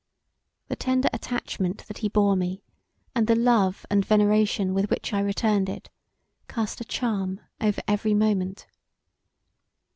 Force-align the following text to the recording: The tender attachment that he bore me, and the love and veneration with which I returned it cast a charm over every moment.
The 0.67 0.75
tender 0.75 1.09
attachment 1.13 1.85
that 1.87 1.99
he 1.99 2.09
bore 2.09 2.35
me, 2.35 2.63
and 3.13 3.27
the 3.27 3.35
love 3.35 3.85
and 3.87 4.03
veneration 4.03 4.73
with 4.73 4.89
which 4.89 5.13
I 5.13 5.19
returned 5.19 5.69
it 5.69 5.91
cast 6.47 6.81
a 6.81 6.85
charm 6.85 7.39
over 7.59 7.83
every 7.87 8.15
moment. 8.15 8.65